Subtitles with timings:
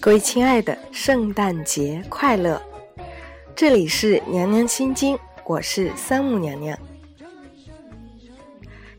[0.00, 2.60] 各位亲爱的，圣诞节快乐！
[3.54, 6.78] 这里是娘娘心经，我是三木娘娘。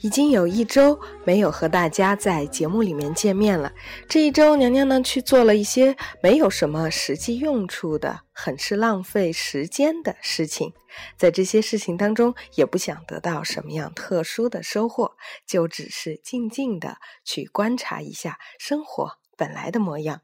[0.00, 3.72] 已经有一周没有和大家在节目里面见面了。
[4.08, 10.72] 这一周，娘娘呢去做了一些没有什么实际用处的、很是浪费时间的事情。
[11.16, 15.16] 在这些事情当中，也不想得到什么样特殊的收获，
[15.46, 20.22] 就只是静静的去观察一下生活本来的模样。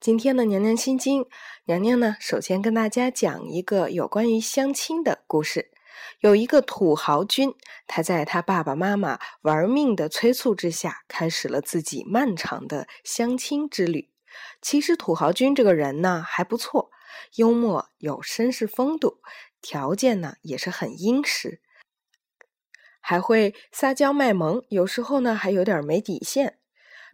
[0.00, 1.24] 今天的娘娘心经，
[1.64, 5.70] 娘娘呢，首先跟大家讲一个有关于相亲的故事。
[6.20, 7.54] 有一个土豪君，
[7.86, 14.10] 他在他爸爸妈妈玩命的催促之下，开始了自己漫长的相亲之旅。
[14.60, 16.90] 其实土豪君这个人呢还不错，
[17.36, 19.20] 幽默有绅士风度，
[19.60, 21.60] 条件呢也是很殷实，
[23.00, 26.58] 还会撒娇卖萌，有时候呢还有点没底线。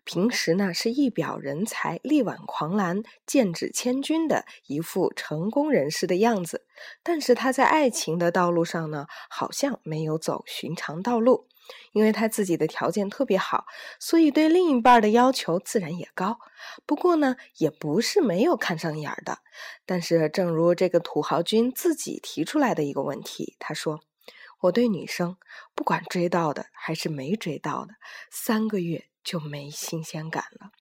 [0.04, 6.66] 平时呢是一表人才、力挽狂澜、剑指千军的一副成功人士的样子，
[7.02, 11.48] 但是他在爱情的道路上呢，好像没有走寻常道路。
[11.92, 13.64] 因为他自己的条件特别好，
[14.00, 16.40] 所以对另一半的要求自然也高。
[16.84, 19.38] 不过呢，也不是没有看上眼的。
[19.86, 24.00] 但是，正如这个土豪君自己提出来的一个问题，他说
[24.62, 25.36] ：“我对女生，
[25.72, 27.94] 不管追到的还是没追到的，
[28.32, 30.72] 三个月。”就没新鲜感了。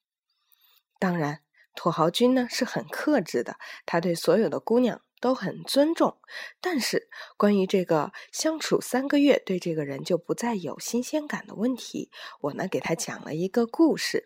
[0.97, 1.43] 当然，
[1.75, 6.17] 土豪君呢是很克制的，他对所有的姑娘都很尊重。
[6.59, 12.09] 但是，关于这个相处三个月对这个人就不再有新鲜感的问题，
[12.41, 14.25] 我呢给他讲了一个故事，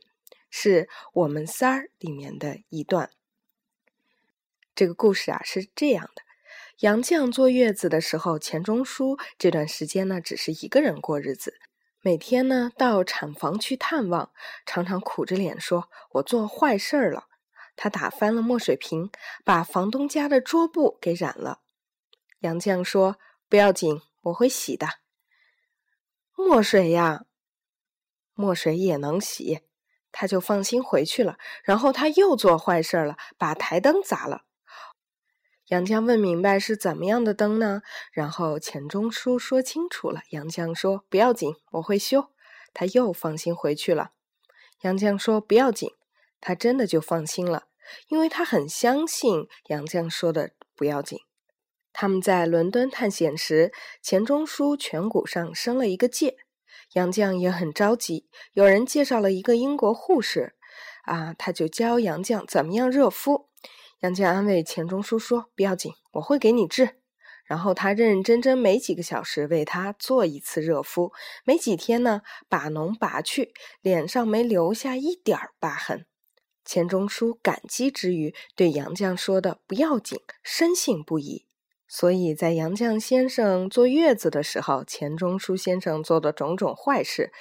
[0.49, 3.09] 是我们仨儿里面的一段。
[4.73, 6.21] 这个故事啊是这样的：
[6.79, 11.59] 杨绛坐月子的时候，钱钟书这段时间呢只是一个人过日子。
[12.05, 14.33] 每天呢，到产房去探望，
[14.65, 17.29] 常常苦着脸说：“我做坏事儿了。”
[17.77, 19.09] 他打翻了墨水瓶，
[19.45, 21.61] 把房东家的桌布给染了。
[22.39, 23.15] 杨绛说
[23.47, 24.85] ：“不要紧，我会洗的。”
[26.35, 27.23] 墨水呀，
[28.33, 29.61] 墨水也能洗，
[30.11, 31.37] 他就放心回去了。
[31.63, 34.43] 然后他又做坏事了，把台灯砸了。
[35.67, 37.81] 杨绛问明白是怎么样的灯呢？
[38.11, 40.21] 然后钱钟书说清楚了。
[40.31, 42.27] 杨绛说：“不要紧，我会修。”
[42.73, 44.11] 他又放心回去了。
[44.81, 45.91] 杨绛说：“不要紧。”
[46.41, 47.67] 他真的就放心了，
[48.09, 51.19] 因为他很相信杨绛说的“不要紧”。
[51.93, 56.35] 他们在伦敦探险时，钱钟书颧骨上生了一个疥，
[56.93, 58.27] 杨绛也很着急。
[58.51, 60.55] 有人介绍了一个英国护士，
[61.03, 63.47] 啊，他就教杨绛怎么样热敷。
[64.03, 66.97] 杨绛安慰钱钟书说：“不要紧，我会给你治。”
[67.47, 71.13] 然后他认认真真每几个小时为他做一次热敷，
[71.45, 76.05] 没几天呢，把脓拔去，脸上没留下一点儿疤痕。
[76.65, 81.45] 钱钟书感激之余，对杨绛说的“不要紧”深信不疑。
[81.87, 87.31] 所以在杨绛先生坐月子的时候，钱钟书先生做的种种坏事，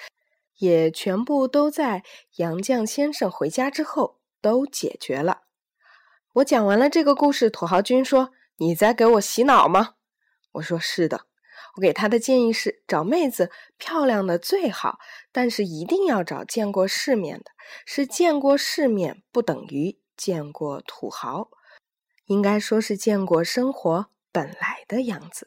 [0.58, 2.04] 也全部都在
[2.36, 5.42] 杨绛先生回家之后都解决了。
[6.34, 9.96] 我讲完了这个故事，土豪君说：“你在给我洗脑吗？”
[10.52, 11.26] 我说：“是的。”
[11.76, 14.98] 我给他的建议是：找妹子漂亮的最好，
[15.30, 17.50] 但是一定要找见过世面的。
[17.86, 21.50] 是见过世面，不等于见过土豪，
[22.26, 25.46] 应该说是见过生活本来的样子。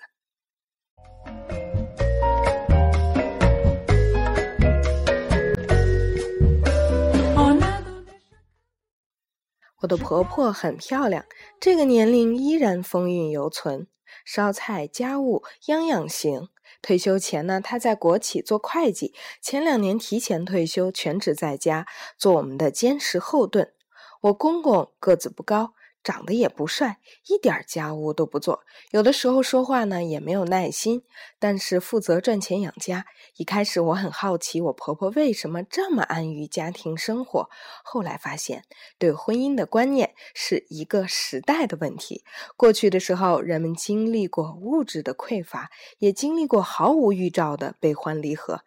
[9.82, 11.26] 我的婆婆很漂亮，
[11.60, 13.88] 这个年龄依然风韵犹存，
[14.26, 16.48] 烧菜家务样样行。
[16.82, 21.86] 退休前呢，她在国企做会计，前两年提前退休，全职在家
[22.18, 23.74] 做我们的坚实后盾。
[24.22, 25.75] 我公公个子不高。
[26.06, 28.62] 长得也不帅，一点家务都不做，
[28.92, 31.02] 有的时候说话呢也没有耐心，
[31.40, 33.08] 但是负责赚钱养家。
[33.38, 37.50] 一开始我很好奇，我婆婆为什么这么安于家庭生活。
[37.84, 38.66] 后来发现，
[39.00, 42.24] 对婚姻的观念是一个时代的问题。
[42.56, 48.62] 过去的时候，人们经历过物质的匮乏，也经历过毫无预兆的悲欢离合，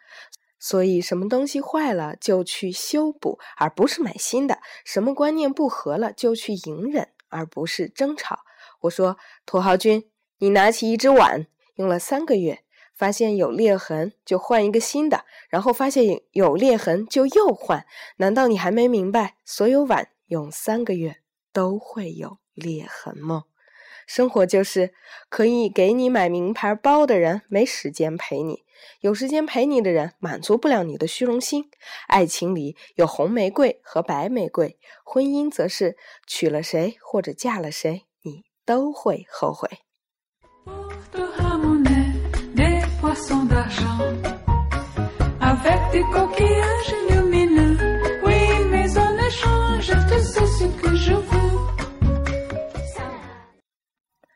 [0.59, 7.11] 所以什么东西坏了就去修补，而不是买新的；什么观念不合了就去隐忍。
[7.29, 8.41] 而不是争吵。
[8.81, 9.17] 我说
[9.47, 12.65] ：“土豪君，你拿起一只碗，用了三个月，
[12.95, 17.87] 发现有裂痕就换一个新的，然后发现有裂痕就又换。
[18.17, 21.17] 难道你还没明白，所有碗用三个月
[21.53, 23.45] 都会有裂痕吗？
[24.07, 24.95] 生活就是
[25.29, 28.65] 可以给你买名牌包的人没时间陪你，
[29.01, 31.71] 有时间陪你的人满足不了你的虚荣心。
[32.07, 35.97] 爱情里有红玫瑰和白玫瑰，婚姻则是
[36.27, 39.69] 娶了谁或者嫁了谁，你都会后悔。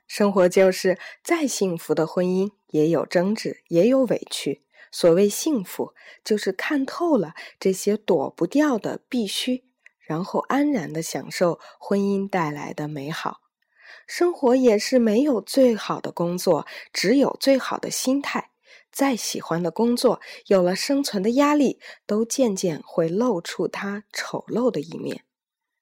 [0.06, 4.64] 生活就是再幸福的婚姻，也有争执，也有委屈。
[4.90, 9.64] 所谓幸福，就是看透了这些躲不掉的必须，
[10.00, 13.40] 然后安然的享受婚姻带来的美好。
[14.06, 18.50] 生活也是没有最好的工作，只有最好的心态。
[18.90, 25.24] 再喜欢的工作，有了生存的压力，都渐渐会露出它丑陋的一面。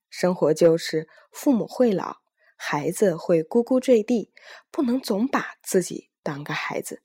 [0.09, 2.19] 生活就是父母会老。
[2.57, 4.31] 孩子会咕咕坠地，
[4.71, 7.03] 不能总把自己当个孩子。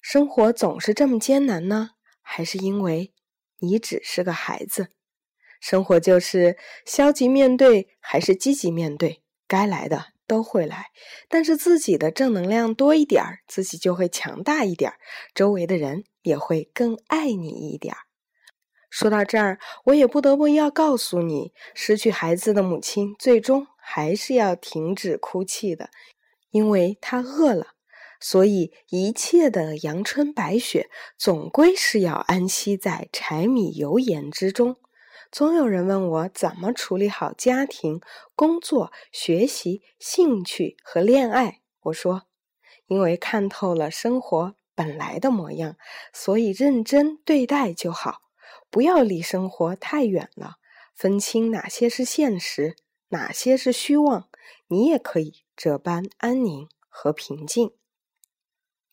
[0.00, 1.90] 生活总是这么艰难呢，
[2.20, 3.12] 还是因为
[3.58, 4.88] 你只是个孩子？
[5.60, 9.22] 生活就是消极面对还是积极面对？
[9.46, 10.90] 该来的都会来，
[11.28, 14.98] 但是自己的正能量多一点儿，自己就会强大一点儿，
[15.34, 18.00] 周围的人也会更爱你一点儿。
[18.90, 23.66] 说到这儿，我也不得不要告诉你，失去孩子的母亲最终。
[23.84, 25.90] 还是要停止哭泣的，
[26.50, 27.74] 因为她饿了，
[28.22, 30.88] 所以一切的阳春白雪
[31.18, 34.76] 总归是要安息在柴米油盐之中。
[35.32, 38.00] 总有人问我怎么处理好家庭、
[38.36, 42.22] 工作、学习、兴趣和恋爱，我说，
[42.86, 45.76] 因为看透了生活本来的模样，
[46.12, 48.20] 所以认真对待就好，
[48.70, 50.58] 不要离生活太远了，
[50.94, 52.76] 分清哪些是现实。
[53.08, 54.28] 哪些是虚妄？
[54.68, 57.72] 你也可以这般安宁和平静。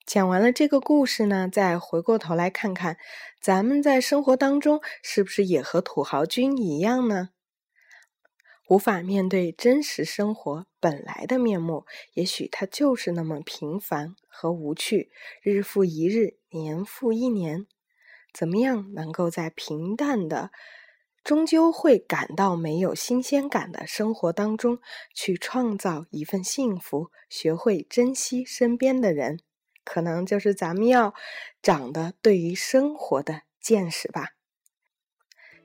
[0.09, 2.97] 讲完了这个故事呢，再回过头来看看，
[3.39, 7.29] 咱们在生活当中是不是也和土豪君一样呢？
[8.67, 15.11] 无法面对真实生活本来的面目，也许它就是那么平凡和无趣。
[15.43, 17.67] 日复一日，年复一年，
[18.33, 20.49] 怎么样能够在平淡的？
[21.23, 24.79] 终究会感到没有新鲜感的生活当中，
[25.13, 29.41] 去创造一份幸福，学会珍惜身边的人，
[29.91, 31.15] 可能就是咱们要
[31.63, 34.33] 长的对于生活的见识吧。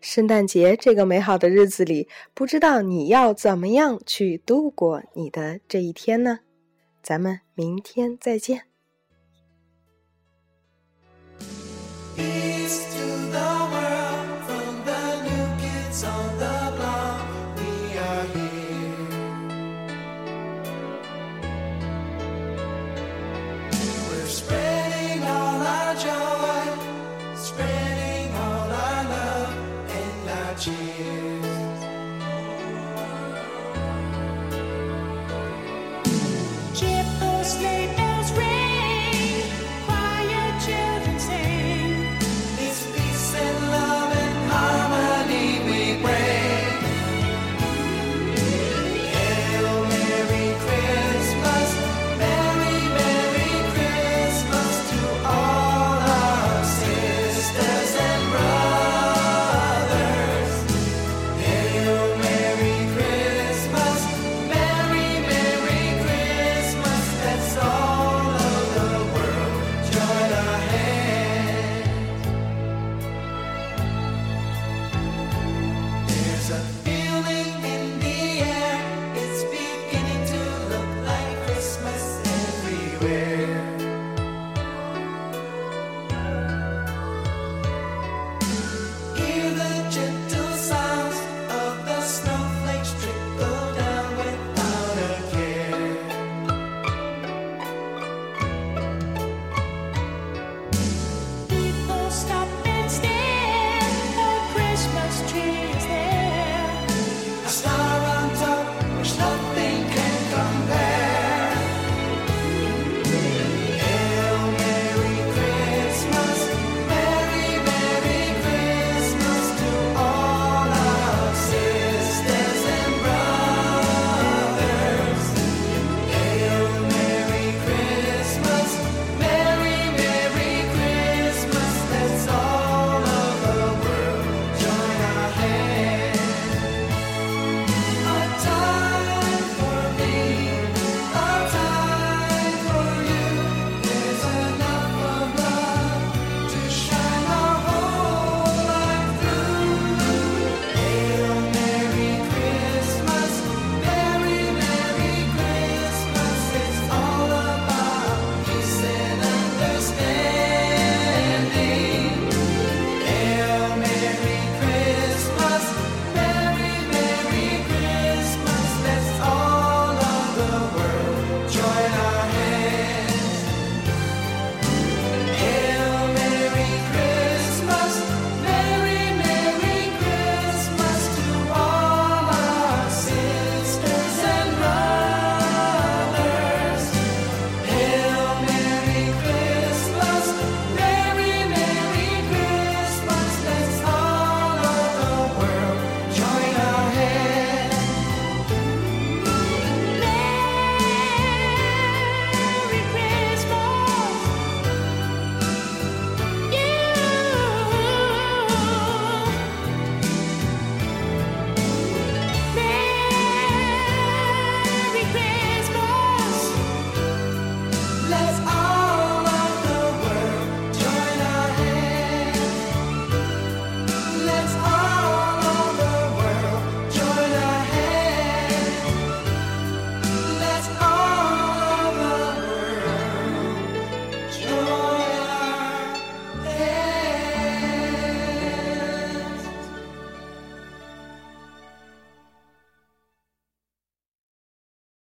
[0.00, 6.40] 圣诞节这个美好的日子里，不知道你要怎么样去度过你的这一天呢？
[7.02, 8.73] 咱们明天再见。